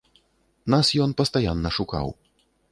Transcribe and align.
Нас 0.75 0.87
ён 1.05 1.15
пастаянна 1.21 1.69
шукаў. 1.79 2.07